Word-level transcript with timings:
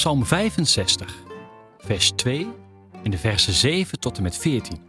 Psalm 0.00 0.24
65, 0.24 1.24
vers 1.78 2.10
2 2.10 2.48
en 3.02 3.10
de 3.10 3.18
versen 3.18 3.52
7 3.52 4.00
tot 4.00 4.16
en 4.16 4.22
met 4.22 4.36
14. 4.36 4.80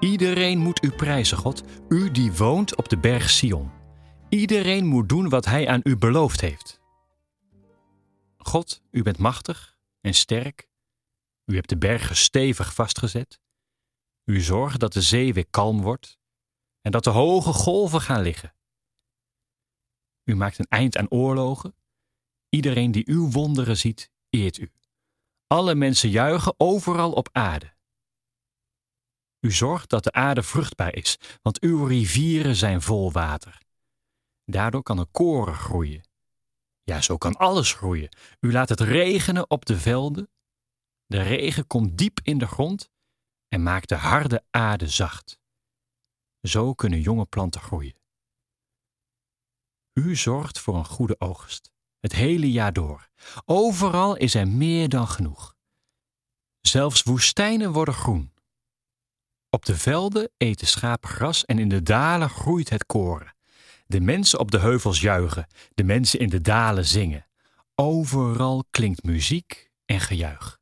Iedereen 0.00 0.58
moet 0.58 0.84
u 0.84 0.90
prijzen, 0.90 1.36
God, 1.36 1.62
u 1.88 2.10
die 2.10 2.32
woont 2.32 2.76
op 2.76 2.88
de 2.88 2.98
berg 2.98 3.30
Sion. 3.30 3.70
Iedereen 4.28 4.86
moet 4.86 5.08
doen 5.08 5.28
wat 5.28 5.44
hij 5.44 5.68
aan 5.68 5.80
u 5.82 5.96
beloofd 5.96 6.40
heeft. 6.40 6.80
God, 8.36 8.82
u 8.90 9.02
bent 9.02 9.18
machtig 9.18 9.76
en 10.00 10.14
sterk. 10.14 10.68
U 11.44 11.54
hebt 11.54 11.68
de 11.68 11.78
bergen 11.78 12.16
stevig 12.16 12.74
vastgezet. 12.74 13.40
U 14.24 14.40
zorgt 14.40 14.80
dat 14.80 14.92
de 14.92 15.02
zee 15.02 15.34
weer 15.34 15.48
kalm 15.50 15.82
wordt 15.82 16.18
en 16.80 16.90
dat 16.90 17.04
de 17.04 17.10
hoge 17.10 17.52
golven 17.52 18.00
gaan 18.00 18.22
liggen. 18.22 18.54
U 20.24 20.36
maakt 20.36 20.58
een 20.58 20.68
eind 20.68 20.96
aan 20.96 21.10
oorlogen. 21.10 21.74
Iedereen 22.50 22.92
die 22.92 23.08
uw 23.08 23.30
wonderen 23.30 23.76
ziet, 23.76 24.10
eert 24.30 24.58
u. 24.58 24.70
Alle 25.46 25.74
mensen 25.74 26.10
juichen 26.10 26.54
overal 26.56 27.12
op 27.12 27.28
aarde. 27.32 27.74
U 29.40 29.52
zorgt 29.52 29.90
dat 29.90 30.04
de 30.04 30.12
aarde 30.12 30.42
vruchtbaar 30.42 30.94
is, 30.94 31.18
want 31.42 31.60
uw 31.60 31.84
rivieren 31.84 32.56
zijn 32.56 32.82
vol 32.82 33.12
water. 33.12 33.58
Daardoor 34.44 34.82
kan 34.82 34.98
er 34.98 35.06
koren 35.06 35.54
groeien. 35.54 36.08
Ja, 36.82 37.00
zo 37.00 37.16
kan 37.16 37.36
alles 37.36 37.72
groeien. 37.72 38.16
U 38.40 38.52
laat 38.52 38.68
het 38.68 38.80
regenen 38.80 39.50
op 39.50 39.66
de 39.66 39.78
velden. 39.78 40.30
De 41.06 41.22
regen 41.22 41.66
komt 41.66 41.98
diep 41.98 42.20
in 42.22 42.38
de 42.38 42.46
grond 42.46 42.90
en 43.48 43.62
maakt 43.62 43.88
de 43.88 43.94
harde 43.94 44.44
aarde 44.50 44.88
zacht. 44.88 45.38
Zo 46.42 46.74
kunnen 46.74 47.00
jonge 47.00 47.26
planten 47.26 47.60
groeien. 47.60 47.98
U 49.92 50.16
zorgt 50.16 50.58
voor 50.58 50.76
een 50.76 50.84
goede 50.84 51.14
oogst, 51.18 51.72
het 52.00 52.12
hele 52.12 52.50
jaar 52.50 52.72
door. 52.72 53.08
Overal 53.44 54.16
is 54.16 54.34
er 54.34 54.48
meer 54.48 54.88
dan 54.88 55.08
genoeg. 55.08 55.54
Zelfs 56.60 57.02
woestijnen 57.02 57.72
worden 57.72 57.94
groen. 57.94 58.32
Op 59.50 59.64
de 59.64 59.76
velden 59.76 60.30
eten 60.36 60.66
schapen 60.66 61.08
gras 61.08 61.44
en 61.44 61.58
in 61.58 61.68
de 61.68 61.82
dalen 61.82 62.30
groeit 62.30 62.70
het 62.70 62.86
koren. 62.86 63.34
De 63.86 64.00
mensen 64.00 64.38
op 64.38 64.50
de 64.50 64.58
heuvels 64.58 65.00
juichen, 65.00 65.46
de 65.74 65.84
mensen 65.84 66.18
in 66.18 66.28
de 66.28 66.40
dalen 66.40 66.86
zingen. 66.86 67.26
Overal 67.74 68.64
klinkt 68.70 69.02
muziek 69.02 69.70
en 69.84 70.00
gejuich. 70.00 70.59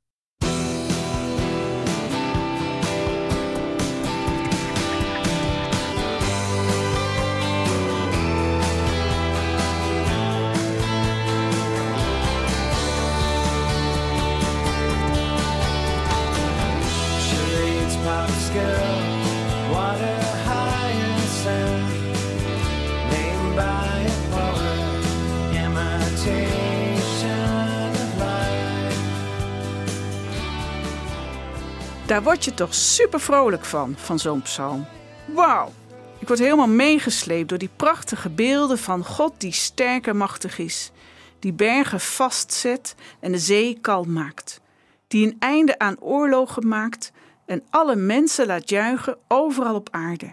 Daar 32.08 32.22
word 32.22 32.44
je 32.44 32.54
toch 32.54 32.74
super 32.74 33.20
vrolijk 33.20 33.64
van, 33.64 33.94
van 33.96 34.18
zo'n 34.18 34.42
psalm. 34.42 34.86
Wauw! 35.26 35.72
Ik 36.18 36.26
word 36.28 36.38
helemaal 36.38 36.68
meegesleept 36.68 37.48
door 37.48 37.58
die 37.58 37.70
prachtige 37.76 38.30
beelden 38.30 38.78
van 38.78 39.04
God 39.04 39.32
die 39.40 39.52
sterk 39.52 40.06
en 40.06 40.16
machtig 40.16 40.58
is. 40.58 40.90
Die 41.38 41.52
bergen 41.52 42.00
vastzet 42.00 42.94
en 43.20 43.32
de 43.32 43.38
zee 43.38 43.78
kalm 43.80 44.12
maakt. 44.12 44.60
Die 45.08 45.26
een 45.26 45.36
einde 45.38 45.78
aan 45.78 46.00
oorlogen 46.00 46.68
maakt 46.68 47.12
en 47.46 47.62
alle 47.70 47.96
mensen 47.96 48.46
laat 48.46 48.68
juichen 48.68 49.18
overal 49.26 49.74
op 49.74 49.88
aarde. 49.90 50.32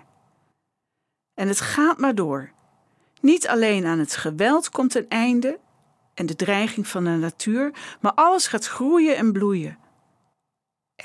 En 1.33 1.47
het 1.47 1.61
gaat 1.61 1.97
maar 1.97 2.15
door. 2.15 2.51
Niet 3.21 3.47
alleen 3.47 3.85
aan 3.85 3.99
het 3.99 4.15
geweld 4.15 4.69
komt 4.69 4.95
een 4.95 5.09
einde 5.09 5.59
en 6.13 6.25
de 6.25 6.35
dreiging 6.35 6.87
van 6.87 7.03
de 7.03 7.09
natuur, 7.09 7.71
maar 8.01 8.13
alles 8.13 8.47
gaat 8.47 8.65
groeien 8.65 9.15
en 9.17 9.31
bloeien. 9.31 9.83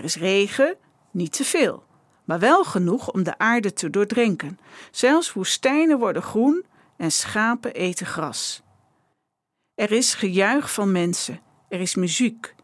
Er 0.01 0.07
is 0.07 0.17
regen, 0.17 0.77
niet 1.11 1.33
te 1.33 1.45
veel, 1.45 1.85
maar 2.25 2.39
wel 2.39 2.65
genoeg 2.65 3.13
om 3.13 3.23
de 3.23 3.39
aarde 3.39 3.73
te 3.73 3.91
doordrenken. 3.91 4.59
Zelfs 4.91 5.33
woestijnen 5.33 5.99
worden 5.99 6.23
groen 6.23 6.65
en 6.97 7.13
schapen 7.13 7.75
eten 7.75 8.07
gras. 8.07 8.63
Er 9.75 9.93
is 9.93 10.15
gejuich 10.15 10.73
van 10.73 10.93
mensen, 10.93 11.41
er 11.69 11.81
is 11.81 11.95
muziek, 11.95 12.55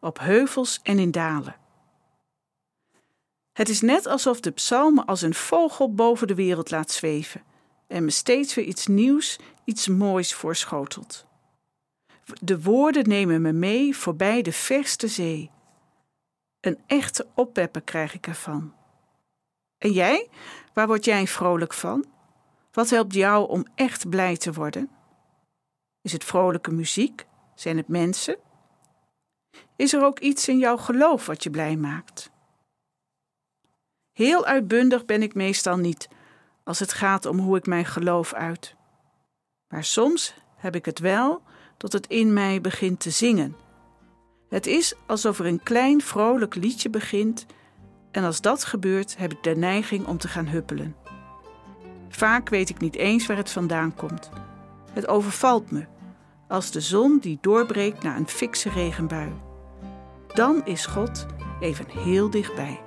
op 0.00 0.18
heuvels 0.18 0.80
en 0.82 0.98
in 0.98 1.10
dalen. 1.10 1.56
Het 3.52 3.68
is 3.68 3.80
net 3.80 4.06
alsof 4.06 4.40
de 4.40 4.50
psalmen 4.50 5.06
als 5.06 5.22
een 5.22 5.34
vogel 5.34 5.94
boven 5.94 6.26
de 6.26 6.34
wereld 6.34 6.70
laat 6.70 6.90
zweven 6.90 7.42
en 7.86 8.04
me 8.04 8.10
steeds 8.10 8.54
weer 8.54 8.64
iets 8.64 8.86
nieuws, 8.86 9.38
iets 9.64 9.88
moois 9.88 10.34
voorschotelt. 10.34 11.26
De 12.40 12.62
woorden 12.62 13.08
nemen 13.08 13.42
me 13.42 13.52
mee 13.52 13.96
voorbij 13.96 14.42
de 14.42 14.52
verste 14.52 15.08
zee. 15.08 15.52
Een 16.64 16.78
echte 16.86 17.26
oppeppen 17.34 17.84
krijg 17.84 18.14
ik 18.14 18.26
ervan. 18.26 18.74
En 19.78 19.92
jij? 19.92 20.28
Waar 20.72 20.86
word 20.86 21.04
jij 21.04 21.26
vrolijk 21.26 21.72
van? 21.72 22.04
Wat 22.72 22.90
helpt 22.90 23.14
jou 23.14 23.48
om 23.48 23.66
echt 23.74 24.08
blij 24.08 24.36
te 24.36 24.52
worden? 24.52 24.90
Is 26.00 26.12
het 26.12 26.24
vrolijke 26.24 26.70
muziek? 26.70 27.26
Zijn 27.54 27.76
het 27.76 27.88
mensen? 27.88 28.36
Is 29.76 29.92
er 29.92 30.04
ook 30.04 30.18
iets 30.18 30.48
in 30.48 30.58
jouw 30.58 30.76
geloof 30.76 31.26
wat 31.26 31.42
je 31.42 31.50
blij 31.50 31.76
maakt? 31.76 32.30
Heel 34.12 34.44
uitbundig 34.44 35.04
ben 35.04 35.22
ik 35.22 35.34
meestal 35.34 35.76
niet 35.76 36.08
als 36.62 36.78
het 36.78 36.92
gaat 36.92 37.26
om 37.26 37.38
hoe 37.38 37.56
ik 37.56 37.66
mijn 37.66 37.86
geloof 37.86 38.32
uit. 38.32 38.74
Maar 39.68 39.84
soms 39.84 40.34
heb 40.56 40.74
ik 40.74 40.84
het 40.84 40.98
wel 40.98 41.42
dat 41.76 41.92
het 41.92 42.06
in 42.06 42.32
mij 42.32 42.60
begint 42.60 43.00
te 43.00 43.10
zingen. 43.10 43.63
Het 44.54 44.66
is 44.66 44.94
alsof 45.06 45.38
er 45.38 45.46
een 45.46 45.62
klein 45.62 46.00
vrolijk 46.00 46.54
liedje 46.54 46.90
begint 46.90 47.46
en 48.10 48.24
als 48.24 48.40
dat 48.40 48.64
gebeurt 48.64 49.16
heb 49.18 49.32
ik 49.32 49.42
de 49.42 49.56
neiging 49.56 50.06
om 50.06 50.18
te 50.18 50.28
gaan 50.28 50.46
huppelen. 50.46 50.96
Vaak 52.08 52.48
weet 52.48 52.68
ik 52.68 52.78
niet 52.78 52.96
eens 52.96 53.26
waar 53.26 53.36
het 53.36 53.50
vandaan 53.50 53.94
komt. 53.94 54.30
Het 54.92 55.08
overvalt 55.08 55.70
me, 55.70 55.86
als 56.48 56.70
de 56.70 56.80
zon 56.80 57.18
die 57.18 57.38
doorbreekt 57.40 58.02
na 58.02 58.16
een 58.16 58.28
fikse 58.28 58.70
regenbui. 58.70 59.32
Dan 60.34 60.64
is 60.64 60.86
God 60.86 61.26
even 61.60 61.86
heel 61.88 62.30
dichtbij. 62.30 62.80